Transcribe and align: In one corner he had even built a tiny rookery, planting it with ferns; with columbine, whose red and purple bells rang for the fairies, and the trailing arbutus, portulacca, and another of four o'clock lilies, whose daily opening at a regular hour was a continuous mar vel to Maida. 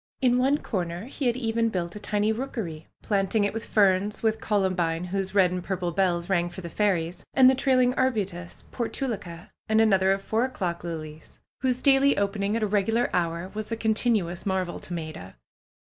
In 0.19 0.39
one 0.39 0.57
corner 0.57 1.05
he 1.05 1.27
had 1.27 1.37
even 1.37 1.69
built 1.69 1.95
a 1.95 1.99
tiny 1.99 2.31
rookery, 2.31 2.87
planting 3.03 3.43
it 3.43 3.53
with 3.53 3.63
ferns; 3.65 4.23
with 4.23 4.41
columbine, 4.41 5.03
whose 5.03 5.35
red 5.35 5.51
and 5.51 5.63
purple 5.63 5.91
bells 5.91 6.27
rang 6.27 6.49
for 6.49 6.61
the 6.61 6.71
fairies, 6.71 7.23
and 7.35 7.47
the 7.47 7.53
trailing 7.53 7.93
arbutus, 7.93 8.63
portulacca, 8.71 9.51
and 9.69 9.79
another 9.79 10.11
of 10.11 10.23
four 10.23 10.43
o'clock 10.43 10.83
lilies, 10.83 11.39
whose 11.61 11.83
daily 11.83 12.17
opening 12.17 12.55
at 12.55 12.63
a 12.63 12.67
regular 12.67 13.11
hour 13.13 13.51
was 13.53 13.71
a 13.71 13.77
continuous 13.77 14.43
mar 14.43 14.65
vel 14.65 14.79
to 14.79 14.91
Maida. 14.91 15.35